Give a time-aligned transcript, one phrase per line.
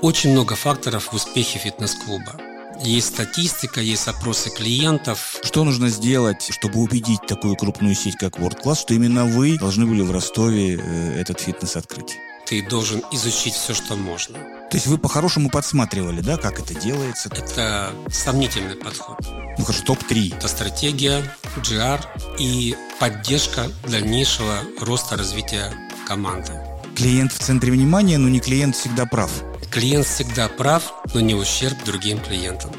[0.00, 2.36] Очень много факторов в успехе фитнес-клуба.
[2.80, 5.40] Есть статистика, есть опросы клиентов.
[5.42, 9.86] Что нужно сделать, чтобы убедить такую крупную сеть, как World Class, что именно вы должны
[9.86, 12.16] были в Ростове э, этот фитнес открыть?
[12.46, 14.38] Ты должен изучить все, что можно.
[14.70, 17.28] То есть вы по-хорошему подсматривали, да, как это делается?
[17.32, 19.18] Это сомнительный подход.
[19.58, 20.36] Ну хорошо, топ-3.
[20.36, 21.24] Это стратегия,
[21.56, 22.00] GR
[22.38, 25.72] и поддержка дальнейшего роста развития
[26.06, 26.52] команды.
[26.94, 29.30] Клиент в центре внимания, но не клиент всегда прав.
[29.78, 32.72] Клиент всегда прав, но не ущерб другим клиентам.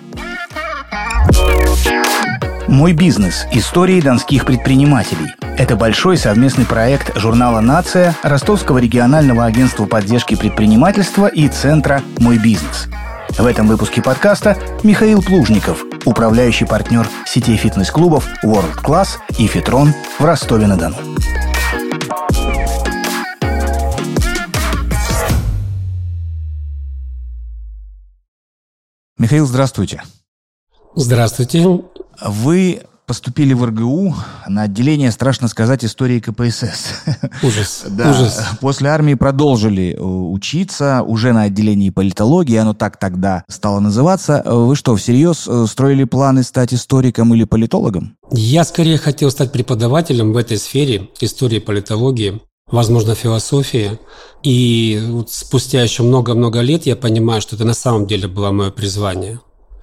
[2.67, 3.45] «Мой бизнес.
[3.53, 5.33] Истории донских предпринимателей».
[5.57, 12.89] Это большой совместный проект журнала «Нация», Ростовского регионального агентства поддержки предпринимательства и Центра «Мой бизнес».
[13.37, 20.25] В этом выпуске подкаста Михаил Плужников, управляющий партнер сетей фитнес-клубов World Class и Фитрон в
[20.25, 20.97] Ростове-на-Дону.
[29.19, 30.01] Михаил, здравствуйте.
[30.95, 31.81] Здравствуйте.
[32.25, 34.15] Вы поступили в РГУ
[34.47, 37.03] на отделение, страшно сказать, истории КПСС.
[37.43, 37.85] Ужас.
[37.89, 38.11] Да.
[38.11, 38.39] Ужас.
[38.61, 44.43] После армии продолжили э, учиться уже на отделении политологии, оно так тогда стало называться.
[44.45, 48.15] Вы что, всерьез э, строили планы стать историком или политологом?
[48.31, 52.39] Я скорее хотел стать преподавателем в этой сфере истории политологии,
[52.71, 53.99] возможно, философии.
[54.43, 58.71] И вот спустя еще много-много лет я понимаю, что это на самом деле было мое
[58.71, 59.39] призвание.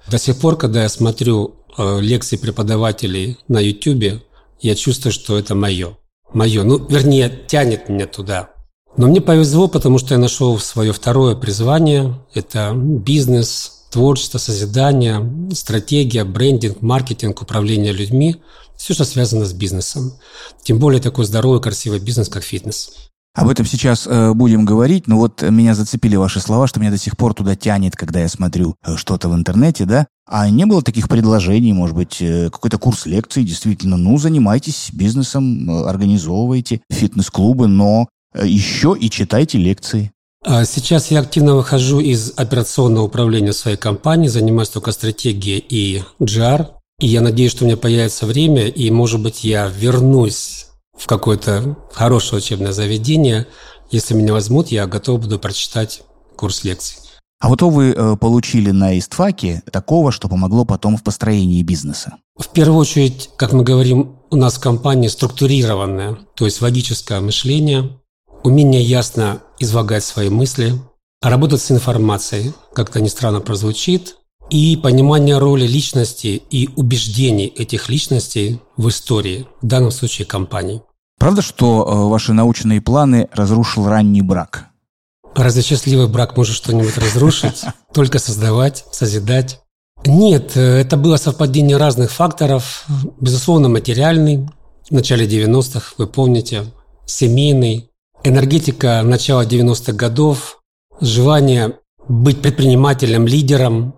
[0.09, 4.21] До сих пор, когда я смотрю э, лекции преподавателей на YouTube,
[4.61, 5.97] я чувствую, что это мое.
[6.33, 6.63] Мое.
[6.63, 8.49] Ну, вернее, тянет меня туда.
[8.95, 12.15] Но мне повезло, потому что я нашел свое второе призвание.
[12.33, 18.35] Это бизнес, творчество, созидание, стратегия, брендинг, маркетинг, управление людьми.
[18.77, 20.13] Все, что связано с бизнесом.
[20.61, 22.91] Тем более такой здоровый, красивый бизнес, как фитнес.
[23.33, 26.99] Об этом сейчас э, будем говорить, но вот меня зацепили ваши слова, что меня до
[26.99, 30.05] сих пор туда тянет, когда я смотрю э, что-то в интернете, да?
[30.27, 35.67] А не было таких предложений, может быть, э, какой-то курс лекций, действительно, ну, занимайтесь бизнесом,
[35.67, 38.07] э, организовывайте фитнес-клубы, но
[38.43, 40.11] еще и читайте лекции.
[40.43, 46.67] А Сейчас я активно выхожу из операционного управления своей компании, занимаюсь только стратегией и GR.
[46.99, 50.67] И я надеюсь, что у меня появится время, и, может быть, я вернусь
[50.97, 53.47] в какое-то хорошее учебное заведение.
[53.91, 56.01] Если меня возьмут, я готов буду прочитать
[56.35, 56.97] курс лекций.
[57.39, 62.15] А вот что вы э, получили на истфаке такого, что помогло потом в построении бизнеса?
[62.35, 67.91] В первую очередь, как мы говорим, у нас в компании структурированное, то есть логическое мышление,
[68.43, 70.73] умение ясно излагать свои мысли,
[71.21, 74.17] работать с информацией, как-то не странно прозвучит,
[74.49, 80.81] и понимание роли личности и убеждений этих личностей в истории, в данном случае компании.
[81.19, 84.67] Правда, что э, ваши научные планы разрушил ранний брак?
[85.35, 87.63] Разве счастливый брак может что-нибудь разрушить?
[87.93, 89.61] Только создавать, созидать?
[90.05, 92.85] Нет, э, это было совпадение разных факторов.
[93.19, 94.47] Безусловно, материальный,
[94.89, 96.65] в начале 90-х, вы помните,
[97.05, 97.86] семейный,
[98.23, 100.61] энергетика начала 90-х годов,
[100.99, 103.95] желание быть предпринимателем, лидером,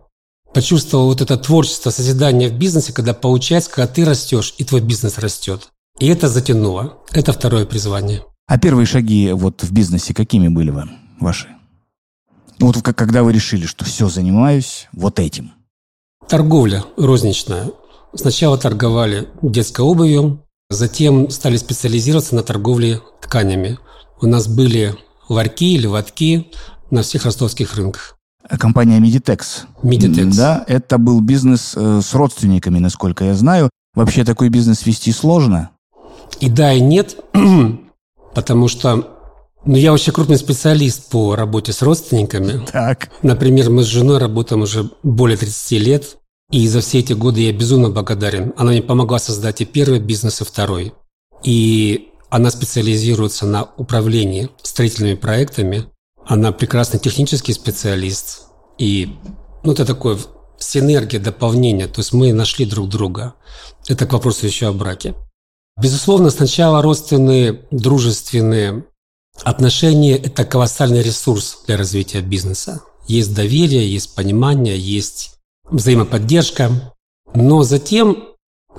[0.54, 5.18] почувствовал вот это творчество, созидание в бизнесе, когда получается, когда ты растешь, и твой бизнес
[5.18, 5.70] растет.
[6.00, 7.00] И это затянуло.
[7.12, 8.24] Это второе призвание.
[8.48, 11.48] А первые шаги вот в бизнесе какими были вы, ваши?
[12.58, 15.52] Ну, вот когда вы решили, что все, занимаюсь вот этим.
[16.28, 17.72] Торговля розничная.
[18.14, 23.78] Сначала торговали детской обувью, затем стали специализироваться на торговле тканями.
[24.22, 24.96] У нас были
[25.30, 26.48] ларьки или лотки
[26.92, 28.18] на всех ростовских рынках.
[28.58, 29.66] Компания Meditex.
[29.84, 30.36] Meditex.
[30.36, 33.70] Да, это был бизнес э, с родственниками, насколько я знаю.
[33.94, 35.72] Вообще такой бизнес вести сложно?
[36.40, 37.18] И да, и нет,
[38.34, 39.20] потому что
[39.66, 42.66] ну, я очень крупный специалист по работе с родственниками.
[42.72, 43.10] Так.
[43.22, 46.18] Например, мы с женой работаем уже более 30 лет,
[46.52, 48.54] и за все эти годы я безумно благодарен.
[48.58, 50.94] Она мне помогла создать и первый бизнес, и второй.
[51.44, 55.86] И она специализируется на управлении строительными проектами.
[56.26, 58.44] Она прекрасный технический специалист.
[58.78, 59.16] И
[59.64, 60.18] ну, это такое
[60.58, 61.88] синергия, дополнение.
[61.88, 63.34] То есть мы нашли друг друга.
[63.88, 65.16] Это к вопросу еще о браке.
[65.82, 68.86] Безусловно, сначала родственные, дружественные
[69.44, 72.82] отношения– это колоссальный ресурс для развития бизнеса.
[73.08, 75.36] Есть доверие, есть понимание, есть
[75.70, 76.94] взаимоподдержка.
[77.34, 78.26] Но затем,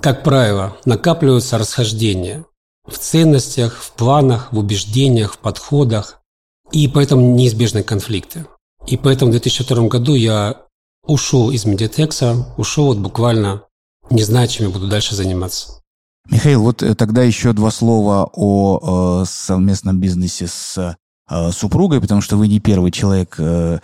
[0.01, 2.45] как правило, накапливаются расхождения
[2.91, 6.21] в ценностях, в планах, в убеждениях, в подходах.
[6.73, 8.47] И поэтому неизбежны конфликты.
[8.87, 10.63] И поэтому в 2002 году я
[11.07, 13.63] ушел из Медитекса, ушел вот буквально,
[14.11, 15.81] не знаю, чем я буду дальше заниматься.
[16.29, 20.97] Михаил, вот э, тогда еще два слова о э, совместном бизнесе с
[21.31, 23.79] э, супругой, потому что вы не первый человек, э,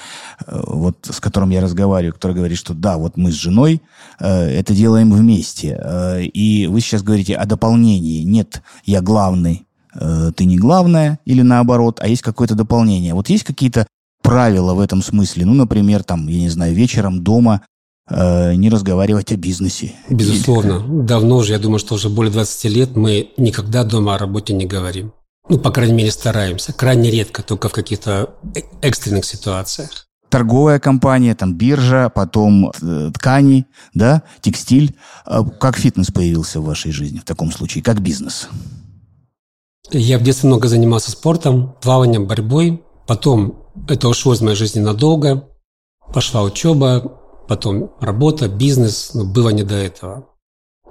[0.47, 3.81] э, вот с которым я разговариваю, который говорит, что да, вот мы с женой
[4.21, 5.79] э, это делаем вместе.
[5.81, 8.23] Э, и вы сейчас говорите о дополнении.
[8.23, 13.15] Нет, я главный, э, ты не главная, или наоборот, а есть какое-то дополнение.
[13.15, 13.87] Вот есть какие-то
[14.23, 15.47] правила в этом смысле?
[15.47, 17.63] Ну, например, там, я не знаю, вечером дома
[18.09, 19.93] не разговаривать о бизнесе.
[20.09, 20.79] Безусловно.
[21.05, 24.65] Давно уже, я думаю, что уже более 20 лет мы никогда дома о работе не
[24.65, 25.11] говорим.
[25.49, 26.73] Ну, по крайней мере, стараемся.
[26.73, 30.07] Крайне редко, только в каких-то э, экстренных ситуациях.
[30.29, 34.97] Торговая компания, там биржа, потом э, ткани, да, текстиль.
[35.25, 37.85] А как фитнес появился в вашей жизни в таком случае?
[37.85, 38.49] Как бизнес?
[39.93, 42.83] Я в детстве много занимался спортом, плаванием, борьбой.
[43.07, 45.49] Потом это ушло из моей жизни надолго.
[46.13, 50.27] Пошла учеба, потом работа, бизнес, но было не до этого.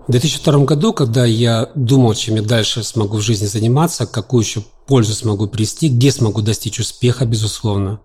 [0.07, 4.63] В 2002 году, когда я думал, чем я дальше смогу в жизни заниматься, какую еще
[4.85, 8.01] пользу смогу привести, где смогу достичь успеха, безусловно,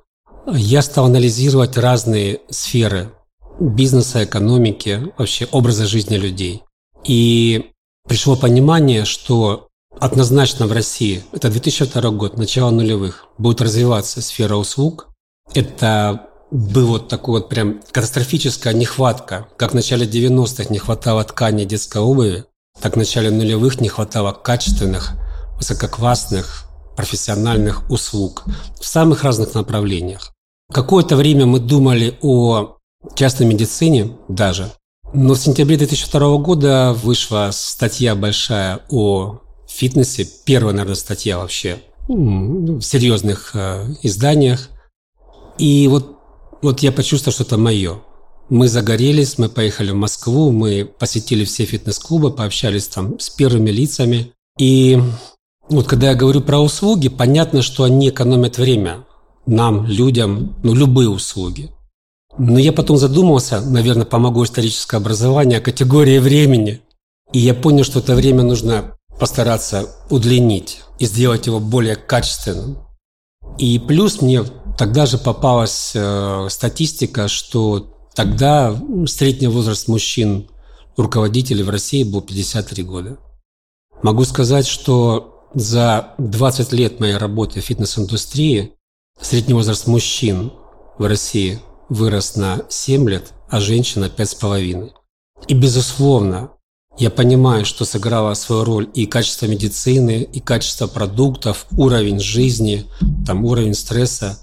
[0.47, 3.13] я стал анализировать разные сферы
[3.61, 6.63] бизнеса, экономики, вообще образа жизни людей.
[7.05, 7.73] И
[8.09, 9.69] пришло понимание, что
[9.99, 15.09] однозначно в России, это 2002 год, начало нулевых, будет развиваться сфера услуг.
[15.53, 19.47] Это был вот такой вот прям катастрофическая нехватка.
[19.57, 22.45] Как в начале 90-х не хватало ткани детской обуви,
[22.81, 25.13] так в начале нулевых не хватало качественных,
[25.57, 26.67] высококлассных,
[26.97, 28.45] профессиональных услуг
[28.81, 30.33] в самых разных направлениях.
[30.73, 32.77] Какое-то время мы думали о
[33.15, 34.71] частной медицине даже,
[35.13, 42.81] но в сентябре 2002 года вышла статья большая о фитнесе, первая, наверное, статья вообще в
[42.83, 44.69] серьезных э, изданиях.
[45.59, 46.20] И вот
[46.63, 48.01] вот я почувствовал, что это мое.
[48.49, 54.33] Мы загорелись, мы поехали в Москву, мы посетили все фитнес-клубы, пообщались там с первыми лицами.
[54.59, 55.01] И
[55.69, 59.05] вот когда я говорю про услуги, понятно, что они экономят время
[59.47, 61.71] нам, людям, ну, любые услуги.
[62.39, 66.81] Но я потом задумался, наверное, помогу историческое образование, о категории времени.
[67.33, 72.79] И я понял, что это время нужно постараться удлинить и сделать его более качественным.
[73.59, 74.43] И плюс мне
[74.81, 78.75] Тогда же попалась э, статистика, что тогда
[79.09, 80.49] средний возраст мужчин
[80.97, 83.19] руководителей в России был 53 года.
[84.03, 88.73] Могу сказать, что за 20 лет моей работы в фитнес-индустрии
[89.21, 90.51] средний возраст мужчин
[90.97, 91.61] в России
[91.91, 94.93] вырос на 7 лет, а женщин на 5,5.
[95.47, 96.53] И, безусловно,
[96.97, 102.87] я понимаю, что сыграла свою роль и качество медицины, и качество продуктов, уровень жизни,
[103.27, 104.39] там, уровень стресса.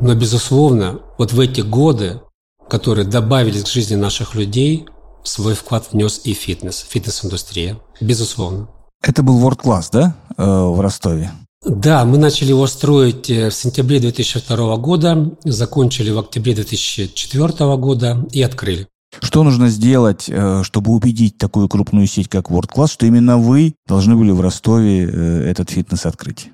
[0.00, 2.20] Но, безусловно, вот в эти годы,
[2.68, 4.86] которые добавились к жизни наших людей,
[5.24, 7.78] свой вклад внес и фитнес, фитнес-индустрия.
[8.00, 8.68] Безусловно.
[9.02, 11.30] Это был World Class, да, э, в Ростове?
[11.64, 18.26] Да, мы начали его строить э, в сентябре 2002 года, закончили в октябре 2004 года
[18.32, 18.88] и открыли.
[19.20, 23.74] Что нужно сделать, э, чтобы убедить такую крупную сеть, как World Class, что именно вы
[23.86, 26.50] должны были в Ростове этот фитнес открыть?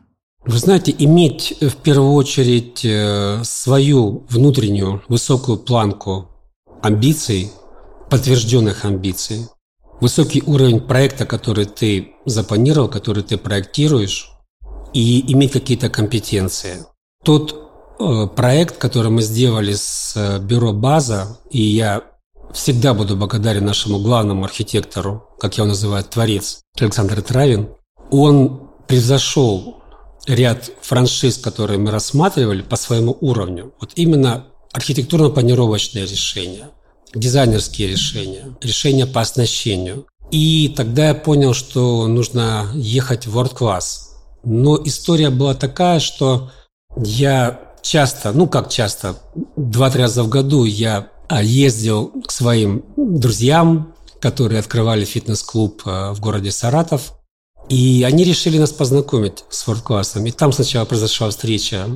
[0.46, 6.28] Вы знаете, иметь э, в первую очередь э, свою внутреннюю высокую планку
[6.82, 7.50] амбиций,
[8.10, 9.48] подтвержденных амбиций,
[10.00, 14.30] высокий уровень проекта, который ты запланировал, который ты проектируешь,
[14.92, 16.84] и иметь какие-то компетенции.
[17.24, 22.02] Тот э, проект, который мы сделали с бюро «База», и я
[22.52, 27.70] всегда буду благодарен нашему главному архитектору, как я его называю, творец, Александр Травин,
[28.10, 29.80] он превзошел
[30.26, 33.74] ряд франшиз, которые мы рассматривали по своему уровню.
[33.80, 36.70] Вот именно архитектурно-планировочные решения,
[37.14, 40.06] дизайнерские решения, решения по оснащению.
[40.30, 44.14] И тогда я понял, что нужно ехать в World Class.
[44.42, 46.50] Но история была такая, что
[46.96, 49.16] я часто, ну как часто,
[49.56, 56.20] два-три раза в году я а, ездил к своим друзьям, которые открывали фитнес-клуб а, в
[56.20, 57.12] городе Саратов.
[57.68, 60.26] И они решили нас познакомить с WordClass.
[60.26, 61.86] И там сначала произошла встреча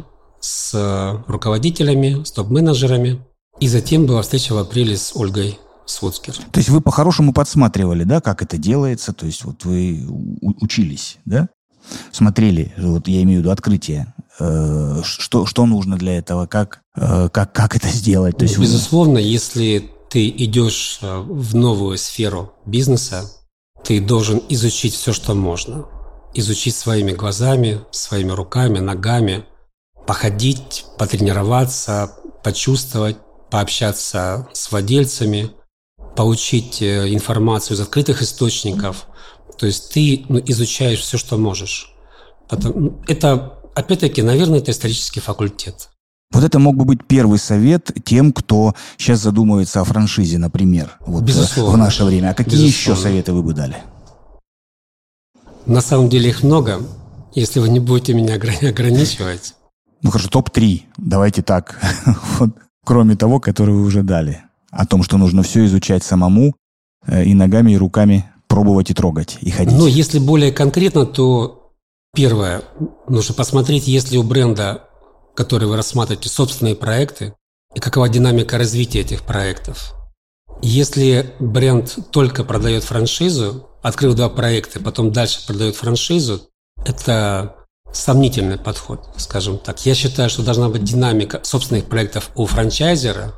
[0.41, 3.21] с э, руководителями, с топ-менеджерами.
[3.61, 6.35] И затем была встреча в апреле с Ольгой Слуцкер.
[6.53, 9.13] То есть вы по-хорошему подсматривали, да, как это делается?
[9.13, 10.05] То есть вот вы
[10.61, 11.49] учились, да?
[12.13, 17.31] Смотрели, вот я имею в виду открытие, э, что, что нужно для этого, как, э,
[17.31, 18.37] как, как это сделать?
[18.37, 19.23] То есть Безусловно, вы...
[19.23, 23.25] если ты идешь в новую сферу бизнеса,
[23.85, 25.87] ты должен изучить все, что можно.
[26.35, 29.45] Изучить своими глазами, своими руками, ногами,
[30.07, 33.17] походить, потренироваться, почувствовать,
[33.51, 35.51] пообщаться с владельцами,
[36.17, 39.07] получить э, информацию из открытых источников.
[39.59, 41.95] То есть ты ну, изучаешь все, что можешь.
[43.07, 45.91] Это опять-таки, наверное, это исторический факультет.
[46.31, 51.23] Вот это мог бы быть первый совет тем, кто сейчас задумывается о франшизе, например, вот
[51.23, 51.73] Безусловно.
[51.73, 52.31] в наше время.
[52.31, 52.99] А какие Безусловно.
[52.99, 53.77] еще советы вы бы дали?
[55.67, 56.83] На самом деле их много,
[57.35, 58.35] если вы не будете меня
[58.69, 59.55] ограничивать.
[60.03, 60.83] Ну хорошо, топ-3.
[60.97, 61.81] Давайте так.
[62.39, 62.51] вот,
[62.85, 64.43] кроме того, который вы уже дали.
[64.71, 66.55] О том, что нужно все изучать самому
[67.07, 69.77] э, и ногами, и руками пробовать и трогать, и ходить.
[69.77, 71.73] Ну, если более конкретно, то
[72.15, 72.63] первое,
[73.09, 74.88] нужно посмотреть, есть ли у бренда
[75.39, 77.33] которые вы рассматриваете, собственные проекты
[77.73, 79.95] и какова динамика развития этих проектов.
[80.63, 86.41] Если бренд только продает франшизу, открыл два проекта, потом дальше продает франшизу,
[86.85, 87.55] это
[87.93, 89.87] сомнительный подход, скажем так.
[89.87, 93.33] Я считаю, что должна быть динамика собственных проектов у франчайзера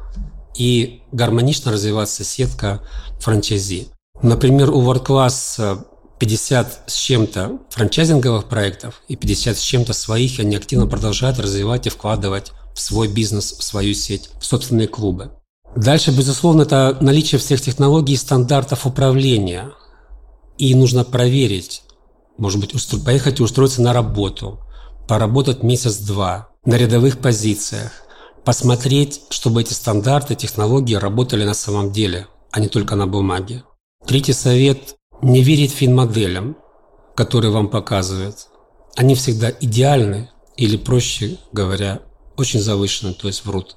[0.56, 2.80] и гармонично развиваться сетка
[3.18, 3.88] франчайзи.
[4.22, 5.84] Например, у World Class
[6.20, 11.90] 50 с чем-то франчайзинговых проектов и 50 с чем-то своих, они активно продолжают развивать и
[11.90, 15.32] вкладывать в свой бизнес, в свою сеть, в собственные клубы.
[15.74, 19.72] Дальше, безусловно, это наличие всех технологий и стандартов управления.
[20.58, 21.82] И нужно проверить,
[22.36, 22.98] может быть, устро...
[22.98, 24.60] поехать и устроиться на работу,
[25.08, 27.92] поработать месяц-два на рядовых позициях,
[28.44, 33.62] посмотреть, чтобы эти стандарты, технологии работали на самом деле, а не только на бумаге.
[34.06, 36.56] Третий совет не верить финмоделям,
[37.14, 38.48] которые вам показывают.
[38.96, 42.00] Они всегда идеальны или, проще говоря,
[42.36, 43.76] очень завышены, то есть врут.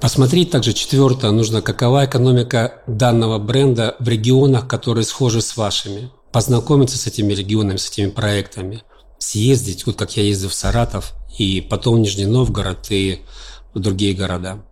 [0.00, 6.10] Посмотреть также четвертое, нужно какова экономика данного бренда в регионах, которые схожи с вашими.
[6.32, 8.82] Познакомиться с этими регионами, с этими проектами.
[9.18, 13.22] Съездить, вот как я ездил в Саратов, и потом в Нижний Новгород и
[13.74, 14.64] в другие города.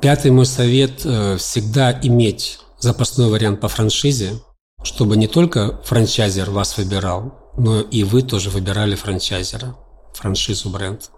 [0.00, 4.40] Пятый мой совет э,– всегда иметь запасной вариант по франшизе,
[4.82, 9.76] чтобы не только франчайзер вас выбирал, но и вы тоже выбирали франчайзера,
[10.14, 11.10] франшизу бренд.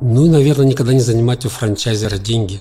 [0.00, 2.60] Ну и, наверное, никогда не занимать у франчайзера деньги.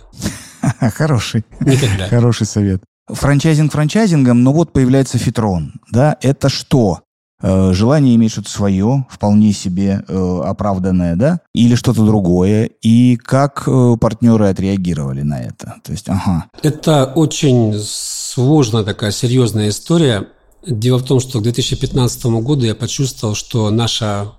[0.96, 1.46] Хороший.
[1.60, 2.08] Никогда.
[2.10, 2.82] Хороший совет.
[3.08, 5.74] Франчайзинг франчайзингом, но вот появляется фитрон.
[5.92, 7.01] Да, это что?
[7.42, 11.39] Э, желание иметь что-то свое, вполне себе э, оправданное, да?
[11.54, 12.66] Или что-то другое?
[12.82, 15.75] И как э, партнеры отреагировали на это?
[15.84, 16.46] То есть, ага.
[16.63, 20.27] Это очень сложная такая серьезная история.
[20.66, 24.34] Дело в том, что к 2015 году я почувствовал, что наша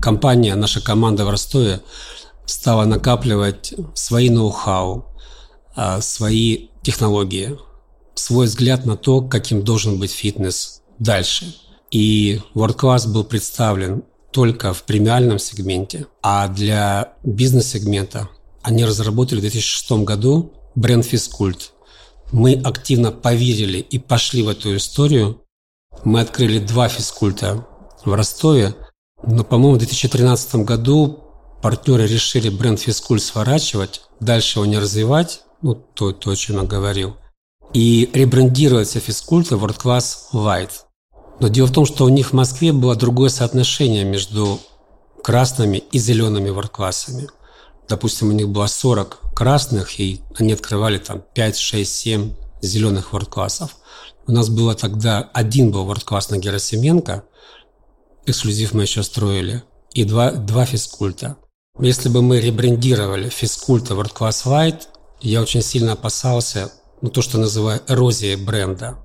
[0.00, 1.80] компания, наша команда в Ростове
[2.46, 5.06] стала накапливать свои ноу-хау,
[5.74, 7.58] а, свои технологии,
[8.14, 11.54] свой взгляд на то, каким должен быть фитнес дальше.
[11.90, 18.28] И World Class был представлен только в премиальном сегменте, а для бизнес-сегмента
[18.62, 21.72] они разработали в 2006 году бренд Физкульт.
[22.30, 25.40] Мы активно поверили и пошли в эту историю,
[26.04, 27.66] мы открыли два физкульта
[28.04, 28.74] в Ростове,
[29.22, 31.24] но, по-моему, в 2013 году
[31.62, 36.62] партнеры решили бренд физкульт сворачивать, дальше его не развивать, ну, то, то о чем я
[36.62, 37.16] говорил,
[37.72, 40.84] и ребрендироваться физкульта World Class White.
[41.40, 44.60] Но дело в том, что у них в Москве было другое соотношение между
[45.22, 47.28] красными и зелеными ворд-классами.
[47.88, 53.76] Допустим, у них было 40 красных, и они открывали там 5, 6, 7 зеленых ворд-классов.
[54.28, 57.24] У нас было тогда один был ворд-класс на Герасименко,
[58.26, 61.38] эксклюзив мы еще строили, и два, два физкульта.
[61.80, 64.82] Если бы мы ребрендировали физкульта World Class White,
[65.22, 66.70] я очень сильно опасался,
[67.00, 68.98] ну, то, что называю эрозией бренда.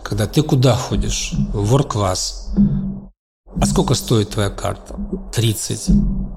[0.00, 1.32] Когда ты куда ходишь?
[1.52, 2.34] В World Class.
[3.60, 4.96] А сколько стоит твоя карта?
[5.34, 5.90] 30.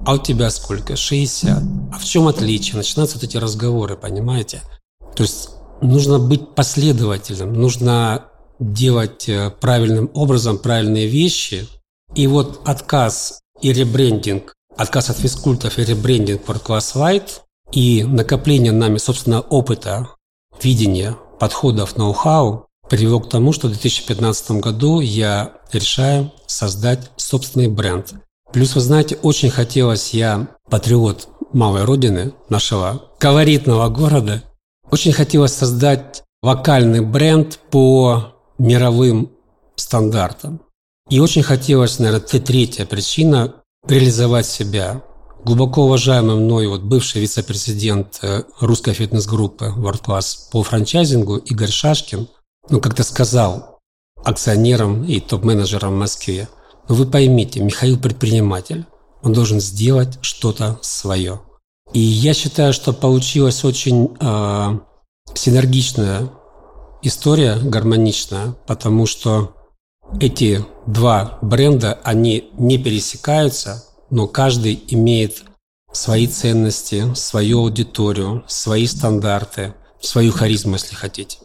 [0.04, 0.96] А у тебя сколько?
[0.96, 1.62] 60.
[1.92, 2.76] А в чем отличие?
[2.76, 4.62] Начинаются вот эти разговоры, понимаете?
[5.14, 8.31] То есть нужно быть последовательным, нужно
[8.62, 11.66] делать э, правильным образом правильные вещи.
[12.14, 17.40] И вот отказ и ребрендинг, отказ от физкультов и ребрендинг World Class White
[17.72, 20.08] и накопление нами, собственно, опыта,
[20.62, 28.12] видения, подходов, ноу-хау привело к тому, что в 2015 году я решаю создать собственный бренд.
[28.52, 34.42] Плюс, вы знаете, очень хотелось, я патриот малой родины, нашего колоритного города,
[34.90, 38.31] очень хотелось создать вокальный бренд по
[38.62, 39.32] мировым
[39.76, 40.60] стандартам.
[41.10, 45.02] И очень хотелось, наверное, третья причина– реализовать себя.
[45.44, 52.28] Глубоко уважаемый мной вот бывший вице-президент э, русской фитнес-группы World Class по франчайзингу Игорь Шашкин,
[52.70, 53.80] ну, как-то сказал
[54.24, 56.48] акционерам и топ-менеджерам в Москве,
[56.88, 58.86] ну, вы поймите, Михаил предприниматель,
[59.22, 61.40] он должен сделать что-то свое.
[61.92, 64.78] И я считаю, что получилось очень э,
[65.34, 66.30] синергичное
[67.02, 69.54] история гармоничная, потому что
[70.20, 75.44] эти два бренда, они не пересекаются, но каждый имеет
[75.92, 81.38] свои ценности, свою аудиторию, свои стандарты, свою харизму, если хотите.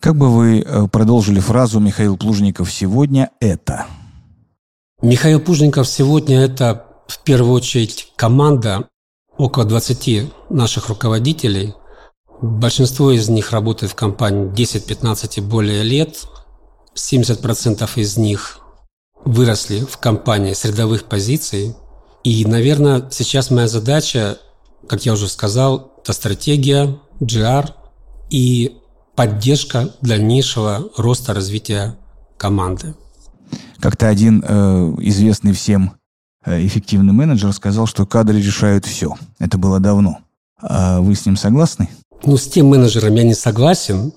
[0.00, 3.86] Как бы вы э, продолжили фразу «Михаил Плужников сегодня– это»?
[5.00, 8.88] Михаил Плужников сегодня– это в первую очередь команда,
[9.36, 11.74] около 20 наших руководителей.
[12.40, 16.26] Большинство из них работает в компании 10-15 и более лет.
[16.94, 18.60] 70% из них
[19.24, 21.74] выросли в компании с рядовых позиций.
[22.22, 24.38] И, наверное, сейчас моя задача,
[24.88, 27.70] как я уже сказал, это стратегия, GR
[28.30, 28.78] и
[29.14, 31.96] поддержка дальнейшего роста развития
[32.36, 32.94] команды.
[33.78, 35.92] Как-то один э, известный всем
[36.44, 39.14] э, эффективный менеджер сказал, что кадры решают все.
[39.38, 40.18] Это было давно.
[40.60, 41.88] А вы с ним согласны?
[42.26, 44.12] Ну, с тем менеджером я не согласен,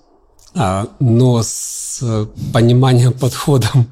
[0.53, 3.87] а, но с э, пониманием, подходом,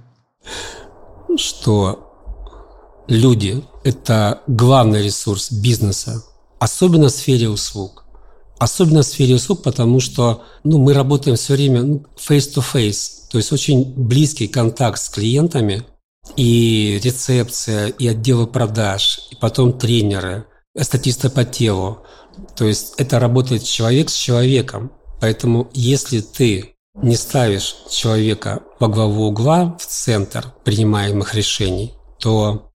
[1.38, 6.24] что люди– это главный ресурс бизнеса,
[6.60, 8.06] особенно в сфере услуг.
[8.58, 13.52] Особенно в сфере услуг, потому что ну, мы работаем все время ну, face-to-face, то есть
[13.52, 15.84] очень близкий контакт с клиентами,
[16.38, 20.46] и рецепция, и отделы продаж, и потом тренеры,
[20.80, 22.00] статисты по телу.
[22.56, 24.92] То есть это работает человек с человеком.
[25.22, 32.72] Поэтому если ты не ставишь человека во главу угла, в центр принимаемых решений, то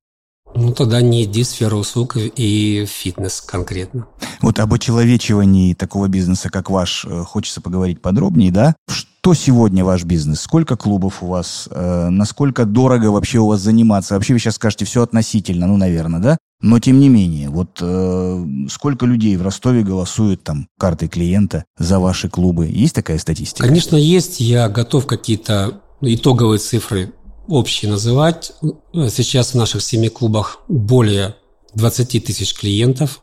[0.54, 4.06] ну, тогда не иди в сферу услуг и фитнес конкретно.
[4.40, 8.74] Вот об очеловечивании такого бизнеса, как ваш, э, хочется поговорить подробнее, да?
[8.88, 10.40] Что сегодня ваш бизнес?
[10.40, 11.68] Сколько клубов у вас?
[11.70, 14.14] Э, насколько дорого вообще у вас заниматься?
[14.14, 16.38] Вообще вы сейчас скажете все относительно, ну, наверное, да?
[16.60, 21.98] Но тем не менее, вот э, сколько людей в Ростове голосуют там картой клиента за
[21.98, 22.66] ваши клубы?
[22.66, 23.66] Есть такая статистика?
[23.66, 24.40] Конечно, есть.
[24.40, 27.14] Я готов какие-то итоговые цифры
[27.48, 28.52] общие называть.
[28.92, 31.36] Сейчас в наших семи клубах более
[31.74, 33.22] 20 тысяч клиентов.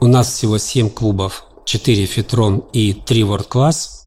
[0.00, 4.04] У нас всего 7 клубов, 4 Фитрон и 3 World Class.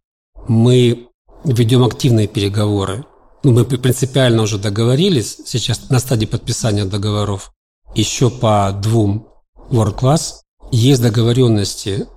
[0.48, 1.08] Мы
[1.44, 3.06] ведем активные переговоры.
[3.44, 7.52] Ну, мы принципиально уже договорились, сейчас на стадии подписания договоров,
[7.96, 9.28] еще по двум
[9.70, 10.36] World Class.
[10.72, 12.08] Есть договоренности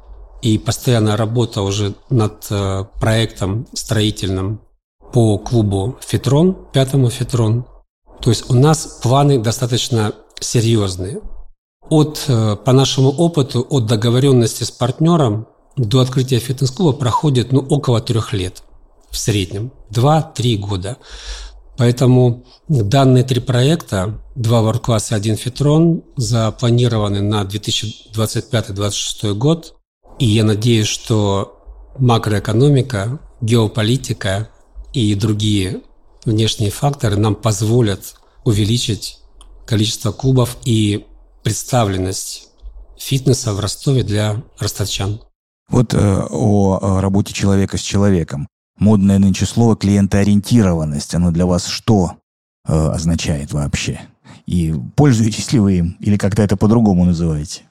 [0.43, 4.61] и постоянная работа уже над э, проектом строительным
[5.13, 7.65] по клубу Фитрон, пятому Фитрон.
[8.21, 11.21] То есть у нас планы достаточно серьезные.
[11.89, 18.01] От, э, по нашему опыту, от договоренности с партнером до открытия фитнес-клуба проходит ну, около
[18.01, 18.63] трех лет
[19.11, 19.73] в среднем.
[19.91, 20.99] Два-три года.
[21.77, 29.75] Поэтому данные три проекта, два World и один Фитрон, запланированы на 2025-2026 год.
[30.19, 31.61] И я надеюсь, что
[31.99, 34.49] макроэкономика, геополитика
[34.93, 35.83] и другие
[36.25, 39.19] внешние факторы нам позволят увеличить
[39.67, 41.07] количество клубов и
[41.43, 42.49] представленность
[42.97, 45.21] фитнеса в Ростове для ростовчан.
[45.69, 48.47] Вот э, о, о работе человека с человеком.
[48.79, 51.15] Модное нынче слово клиентоориентированность.
[51.15, 52.17] Оно для вас что
[52.67, 54.01] э, означает вообще?
[54.47, 55.97] И пользуетесь ли вы им?
[56.01, 57.63] Или как-то это по-другому называете?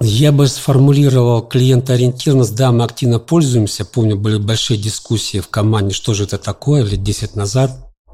[0.00, 2.56] Я бы сформулировал клиентоориентированность.
[2.56, 3.84] Да, мы активно пользуемся.
[3.84, 7.72] Помню, были большие дискуссии в команде, что же это такое, лет 10 назад.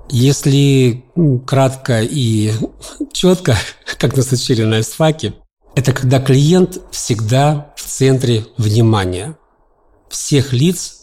[0.09, 1.05] Если
[1.47, 2.53] кратко и
[3.13, 3.57] четко,
[3.99, 5.35] как нас учили на СФАКе,
[5.77, 9.37] это когда клиент всегда в центре внимания
[10.09, 11.00] всех лиц,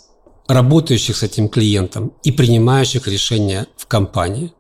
[0.48, 4.54] работающих с этим клиентом и принимающих решения в компании.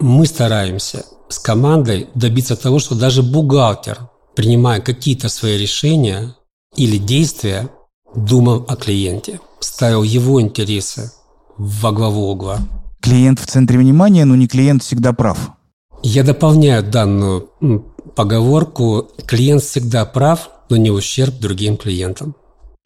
[0.00, 3.98] Мы стараемся с командой добиться того, что даже бухгалтер
[4.34, 6.34] принимая какие-то свои решения
[6.76, 7.70] или действия,
[8.14, 11.12] думал о клиенте, ставил его интересы
[11.56, 12.58] во главу угла.
[13.00, 15.50] Клиент в центре внимания, но не клиент всегда прав.
[16.02, 17.50] Я дополняю данную
[18.14, 19.08] поговорку.
[19.26, 22.34] Клиент всегда прав, но не ущерб другим клиентам.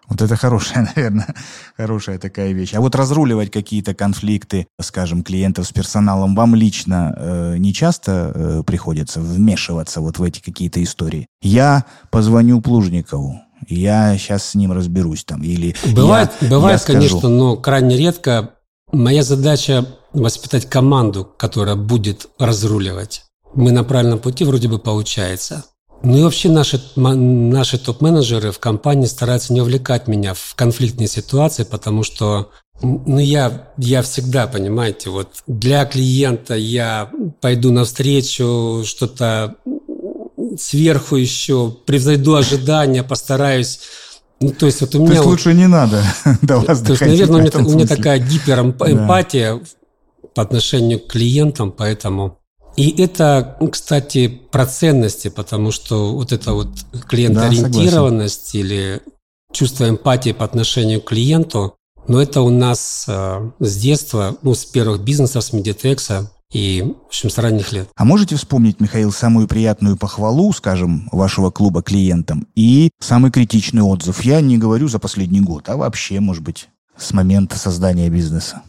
[0.08, 1.34] Вот это хорошая, наверное,
[1.76, 2.74] хорошая такая вещь.
[2.74, 8.62] А вот разруливать какие-то конфликты, скажем, клиентов с персоналом вам лично э, не часто э,
[8.66, 11.26] приходится вмешиваться вот в эти какие-то истории?
[11.42, 17.28] Я позвоню Плужникову, я сейчас с ним разберусь там, или Бывает, я, бывает я конечно,
[17.28, 18.54] но крайне редко.
[18.90, 23.24] Моя задача воспитать команду, которая будет разруливать.
[23.54, 25.64] Мы на правильном пути вроде бы получается.
[26.02, 31.64] Ну и вообще наши, наши топ-менеджеры в компании стараются не увлекать меня в конфликтные ситуации,
[31.64, 39.56] потому что ну, я, я всегда, понимаете, вот для клиента я пойду навстречу, что-то
[40.56, 43.80] сверху еще, превзойду ожидания, постараюсь
[44.40, 45.08] ну, то есть вот у меня...
[45.08, 46.02] То есть вот, лучше не надо
[46.42, 49.60] до вас То есть, наверное, у меня, у меня такая гиперэмпатия да.
[50.34, 52.38] по отношению к клиентам, поэтому
[52.78, 56.68] И это, кстати, про ценности, потому что вот эта вот
[57.08, 59.02] клиентоориентированность да, или
[59.52, 61.74] чувство эмпатии по отношению к клиенту,
[62.06, 67.08] но это у нас э, с детства, ну, с первых бизнесов, с Медитекса, и, в
[67.08, 67.88] общем, с ранних лет.
[67.96, 74.22] А можете вспомнить, Михаил, самую приятную похвалу, скажем, вашего клуба клиентам и самый критичный отзыв?
[74.22, 78.62] Я не говорю за последний год, а вообще, может быть, с момента создания бизнеса.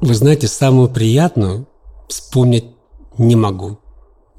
[0.00, 1.68] Вы знаете, самую приятную
[2.08, 2.73] вспомнить
[3.18, 3.78] не могу.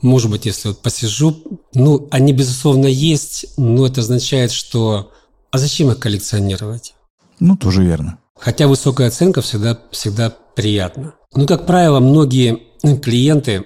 [0.01, 1.35] Может быть, если вот посижу,
[1.73, 5.11] ну, они, безусловно, есть, но это означает, что
[5.51, 6.93] а зачем их коллекционировать?
[7.39, 8.19] Ну, тоже верно.
[8.37, 11.15] Хотя высокая оценка всегда, всегда приятна.
[11.33, 12.63] Ну, как правило, многие
[13.01, 13.65] клиенты,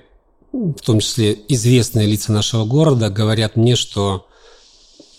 [0.51, 4.27] в том числе известные лица нашего города, говорят мне, что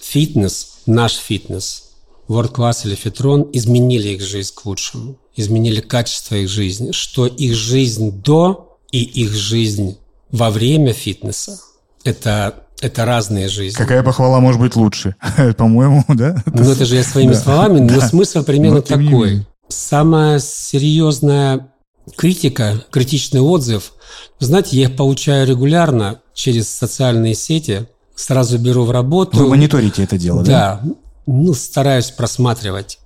[0.00, 1.90] фитнес, наш фитнес,
[2.28, 7.54] World Class или Фитрон изменили их жизнь к лучшему, изменили качество их жизни, что их
[7.54, 9.98] жизнь до и их жизнь
[10.30, 11.58] во время фитнеса–
[12.04, 13.76] это это разные жизни.
[13.76, 15.14] Какая похвала может быть лучше?
[15.58, 16.42] По-моему, да?
[16.46, 19.46] Ну, это же я своими словами, но смысл примерно такой.
[19.68, 21.68] Самая серьезная
[22.16, 23.92] критика, критичный отзыв,
[24.38, 29.36] знаете, я их получаю регулярно через социальные сети, сразу беру в работу.
[29.36, 30.50] Вы мониторите это дело, да?
[30.82, 30.94] Да,
[31.26, 32.98] ну, стараюсь просматривать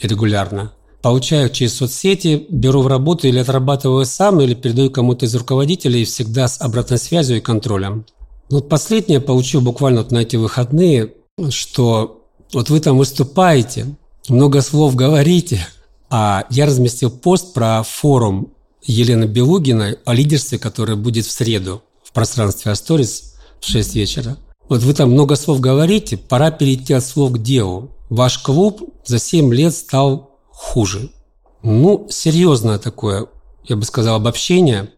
[0.00, 0.72] регулярно.
[1.04, 6.48] Получаю через соцсети, беру в работу или отрабатываю сам, или передаю кому-то из руководителей всегда
[6.48, 8.06] с обратной связью и контролем.
[8.48, 11.12] Ну, вот последнее получил буквально вот на эти выходные,
[11.50, 13.84] что вот вы там выступаете,
[14.30, 15.66] много слов говорите,
[16.08, 22.14] а я разместил пост про форум Елены Белугиной о лидерстве, который будет в среду в
[22.14, 24.38] пространстве Асторис в 6 вечера.
[24.70, 27.90] Вот вы там много слов говорите, пора перейти от слов к делу.
[28.08, 31.10] Ваш клуб за 7 лет стал хуже.
[31.62, 33.26] Ну, серьезное такое,
[33.64, 34.90] я бы сказал, обобщение.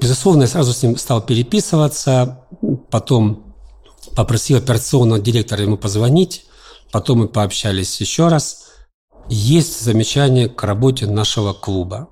[0.00, 2.46] Безусловно, я сразу с ним стал переписываться,
[2.90, 3.54] потом
[4.16, 6.46] попросил операционного директора ему позвонить,
[6.90, 8.64] потом мы пообщались еще раз.
[9.28, 12.08] Есть замечание к работе нашего клуба.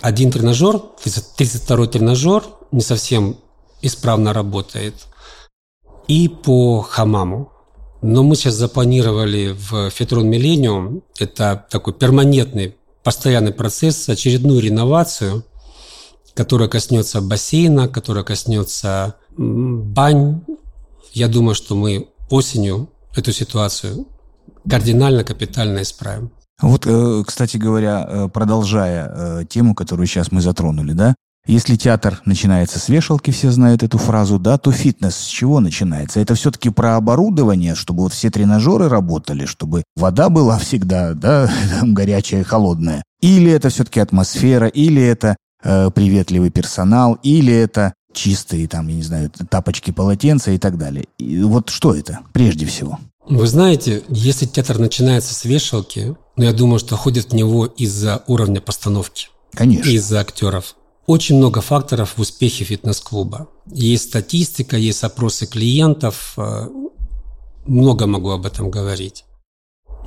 [0.00, 3.38] Один тренажер, 32-й тренажер, не совсем
[3.82, 4.94] исправно работает.
[6.08, 7.50] И по хамаму.
[8.06, 15.44] Но мы сейчас запланировали в Фетрон Миллениум, это такой перманентный, постоянный процесс, очередную реновацию–
[16.34, 20.42] которая коснется бассейна, которая коснется бань.
[21.12, 24.06] Я думаю, что мы осенью эту ситуацию
[24.68, 26.32] кардинально, капитально исправим.
[26.60, 31.14] Вот, э, кстати говоря, э, продолжая э, тему, которую сейчас мы затронули, да,
[31.46, 36.20] если театр начинается с вешалки, все знают эту фразу, да, то фитнес с чего начинается?
[36.20, 41.50] Это все-таки про оборудование, чтобы вот все тренажеры работали, чтобы вода была всегда, да,
[41.82, 43.02] горячая и холодная.
[43.20, 49.02] Или это все-таки атмосфера, или это э, приветливый персонал, или это чистые, там, я не
[49.02, 51.06] знаю, тапочки, полотенца и так далее.
[51.18, 52.98] И вот что это прежде всего?
[53.28, 58.22] Вы знаете, если театр начинается с вешалки, ну, я думаю, что ходит в него из-за
[58.26, 59.28] уровня постановки.
[59.52, 59.88] Конечно.
[59.88, 60.74] Из-за актеров.
[61.06, 63.48] Очень много факторов в успехе фитнес-клуба.
[63.66, 66.34] Есть статистика, есть опросы клиентов.
[66.38, 66.68] Э,
[67.66, 69.24] много могу об этом говорить.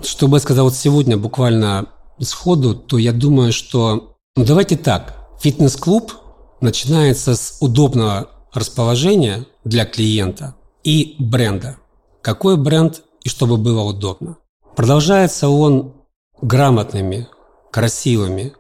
[0.02, 1.88] Что бы я сказал вот сегодня буквально
[2.20, 4.16] сходу, то я думаю, что...
[4.36, 5.28] Ну, давайте так.
[5.40, 6.14] Фитнес-клуб
[6.62, 11.78] начинается с удобного расположения для клиента и бренда.
[12.22, 14.38] Какой бренд и чтобы было удобно.
[14.76, 15.94] Продолжается он
[16.42, 17.28] грамотными,
[17.72, 18.54] красивыми,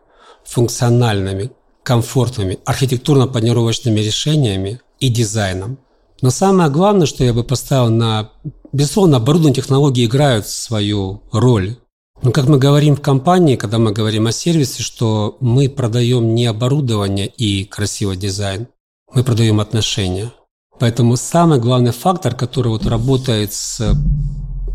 [0.45, 1.51] функциональными,
[1.87, 5.77] комфортными, архитектурно-планировочными решениями и дизайном.
[6.21, 8.31] Но самое главное, что я бы поставил на...
[8.73, 11.77] Безусловно, оборудование технологии играют свою роль
[12.23, 16.47] ну, как мы говорим в компании, когда мы говорим о сервисе, что мы продаем не
[16.47, 18.67] оборудование и красивый дизайн,
[19.13, 20.31] мы продаем отношения.
[20.79, 23.93] Поэтому самый главный фактор, который вот работает с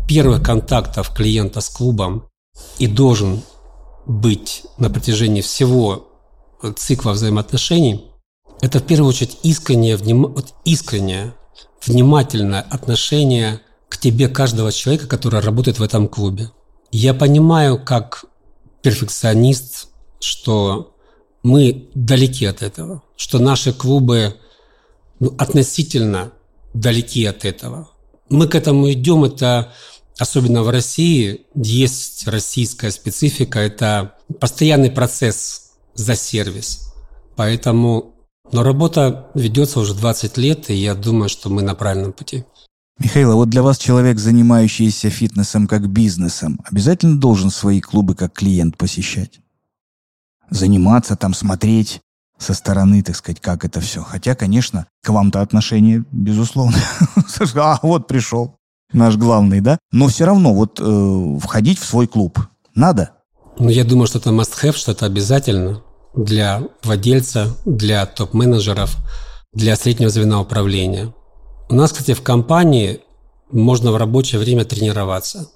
[0.07, 2.29] первых контактов клиента с клубом
[2.79, 3.41] и должен
[4.05, 6.07] быть на протяжении всего
[6.71, 8.05] цикла взаимоотношений,
[8.61, 10.27] это в первую очередь искреннее, вним...
[10.27, 11.33] вот искреннее,
[11.85, 16.49] внимательное отношение к тебе каждого человека, который работает в этом клубе.
[16.91, 18.25] Я понимаю, как
[18.81, 20.95] перфекционист, что
[21.41, 24.35] мы далеки от этого, что наши клубы
[25.19, 26.31] ну, относительно
[26.73, 27.89] далеки от этого.
[28.29, 29.73] Мы к этому идем, это
[30.17, 35.62] особенно в России, есть российская специфика, это постоянный процесс
[35.95, 36.93] за сервис.
[37.35, 38.15] Поэтому,
[38.51, 42.45] но работа ведется уже 20 лет, и я думаю, что мы на правильном пути.
[42.99, 48.33] Михаил, а вот для вас человек, занимающийся фитнесом как бизнесом, обязательно должен свои клубы как
[48.33, 49.39] клиент посещать?
[50.49, 52.01] Заниматься там, смотреть,
[52.37, 54.03] со стороны, так сказать, как это все.
[54.03, 56.77] Хотя, конечно, к вам-то отношение, безусловно.
[57.55, 58.57] а вот пришел
[58.91, 59.79] наш главный, да?
[59.91, 62.39] Но все равно вот э, входить в свой клуб
[62.75, 63.13] надо.
[63.59, 65.83] Ну, я думаю, что это must-have, что это обязательно
[66.15, 68.97] для владельца, для топ-менеджеров,
[69.53, 71.13] для среднего звена управления.
[71.69, 73.01] У нас, кстати, в компании
[73.51, 75.49] можно в рабочее время тренироваться.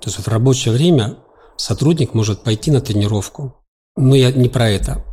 [0.00, 1.16] То есть в рабочее время
[1.56, 3.54] сотрудник может пойти на тренировку.
[3.96, 5.04] Но я не про это.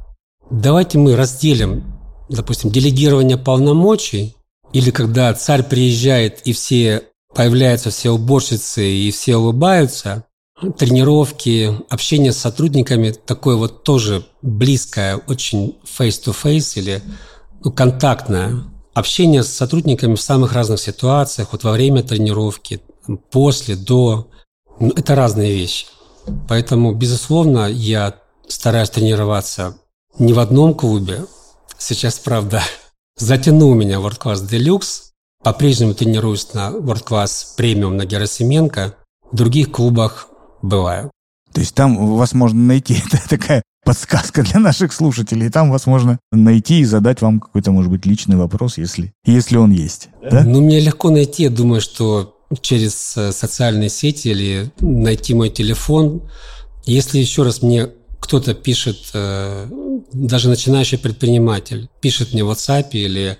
[0.49, 1.83] Давайте мы разделим,
[2.29, 4.35] допустим, делегирование полномочий
[4.71, 10.25] или когда царь приезжает и все появляются все уборщицы и все улыбаются,
[10.77, 17.01] тренировки, общение с сотрудниками такое вот тоже близкое, очень face-to-face или
[17.63, 18.63] ну, контактное.
[18.93, 22.81] Общение с сотрудниками в самых разных ситуациях, вот во время тренировки,
[23.29, 24.27] после, до.
[24.79, 25.85] Ну, это разные вещи.
[26.47, 28.15] Поэтому, безусловно, я
[28.47, 29.77] стараюсь тренироваться
[30.17, 31.25] не в одном клубе.
[31.77, 32.63] Сейчас, правда,
[33.17, 35.03] затянул меня World Class Deluxe.
[35.43, 38.95] По-прежнему тренируюсь на World Class Premium на Герасименко.
[39.31, 40.29] В других клубах
[40.67, 41.11] бываю.
[41.53, 43.01] То есть там вас можно найти.
[43.13, 45.49] Это такая подсказка для наших слушателей.
[45.49, 49.71] Там вас можно найти и задать вам какой-то, может быть, личный вопрос, если, если он
[49.71, 50.09] есть.
[50.21, 50.43] Да?
[50.43, 51.43] Ну, мне легко найти.
[51.43, 56.21] Я думаю, что через э, социальные сети или найти мой телефон.
[56.85, 59.67] Если еще раз мне кто-то пишет, э,
[60.13, 63.37] даже начинающий предприниматель, пишет мне в WhatsApp или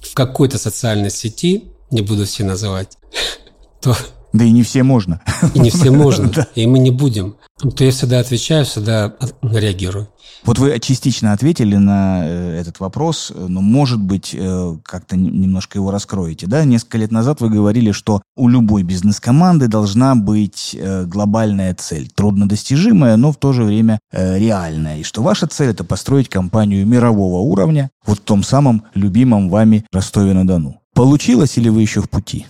[0.00, 2.96] в какой-то социальной сети, не буду все называть,
[3.80, 3.96] то
[4.32, 5.20] да и не все можно.
[5.54, 6.30] И не все можно.
[6.54, 7.36] И мы не будем.
[7.76, 10.08] То я всегда отвечаю, всегда реагирую.
[10.44, 15.92] Вот вы частично ответили на э, этот вопрос, но, может быть, э, как-то немножко его
[15.92, 16.48] раскроете.
[16.48, 16.64] Да?
[16.64, 23.16] Несколько лет назад вы говорили, что у любой бизнес-команды должна быть э, глобальная цель, труднодостижимая,
[23.16, 24.98] но в то же время реальная.
[24.98, 29.84] И что ваша цель– это построить компанию мирового уровня вот в том самом любимом вами
[29.92, 30.80] Ростове-на-Дону.
[30.94, 32.46] Получилось или вы еще в пути?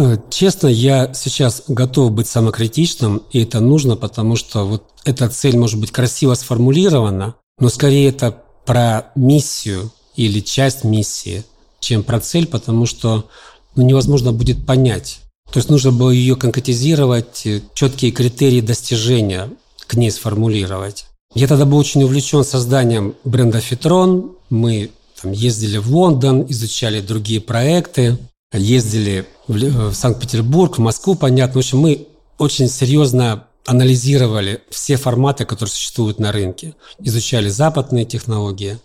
[0.00, 5.58] Э, честно, я сейчас готов быть самокритичным, и это нужно, потому что вот эта цель
[5.58, 11.44] может быть красиво сформулирована, но скорее это про миссию или часть миссии,
[11.80, 13.28] чем про цель, потому что
[13.76, 15.20] ну, невозможно будет понять.
[15.52, 19.50] То есть нужно было ее конкретизировать, э, четкие критерии достижения
[19.86, 21.04] к ней сформулировать.
[21.34, 24.32] Я тогда был очень увлечен созданием бренда Фитрон.
[24.48, 28.16] Мы там, ездили в Лондон, изучали другие проекты,
[28.52, 31.54] ездили в Санкт-Петербург, в Москву, понятно.
[31.54, 32.06] В общем, мы
[32.38, 38.78] очень серьезно анализировали все форматы, которые существуют на рынке, изучали западные технологии.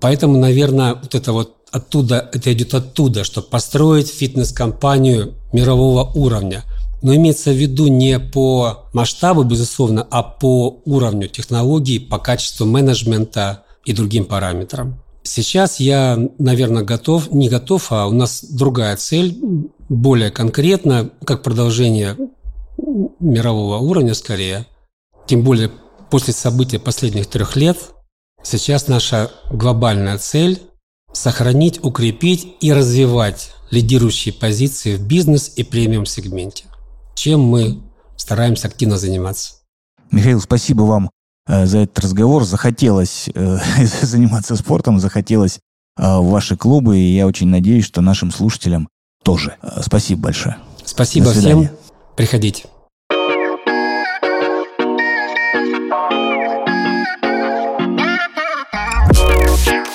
[0.00, 6.64] Поэтому, наверное, вот это вот оттуда, это идет оттуда, чтобы построить фитнес-компанию мирового уровня.
[7.00, 13.64] Но имеется в виду не по масштабу, безусловно, а по уровню технологий, по качеству менеджмента
[13.84, 15.00] и другим параметрам.
[15.22, 19.38] Сейчас я, наверное, готов, не готов, а у нас другая цель,
[19.88, 22.16] более конкретно, как продолжение
[23.20, 24.66] мирового уровня скорее.
[25.26, 25.70] Тем более
[26.10, 27.78] после событий последних трех лет
[28.42, 30.62] сейчас наша глобальная цель–
[31.12, 36.64] сохранить, укрепить и развивать лидирующие позиции в бизнес и премиум-сегменте,
[37.14, 37.80] чем мы
[38.16, 39.54] стараемся активно заниматься.
[40.10, 41.10] Михаил, спасибо вам
[41.48, 42.44] Э, за этот разговор.
[42.44, 43.58] Захотелось э,
[44.02, 45.58] заниматься спортом, захотелось
[45.96, 48.88] э, в ваши клубы, и я очень надеюсь, что нашим слушателям
[49.22, 49.56] тоже.
[49.80, 50.56] Спасибо большое.
[50.84, 51.68] Спасибо всем.
[52.16, 52.64] Приходите.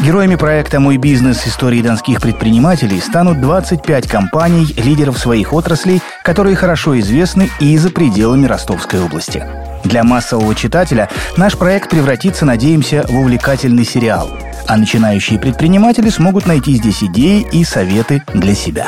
[0.03, 1.47] Героями проекта «Мой бизнес.
[1.47, 8.45] Истории донских предпринимателей» станут 25 компаний, лидеров своих отраслей, которые хорошо известны и за пределами
[8.45, 9.47] Ростовской области.
[9.85, 14.29] Для массового читателя наш проект превратится, надеемся, в увлекательный сериал.
[14.67, 18.87] А начинающие предприниматели смогут найти здесь идеи и советы для себя.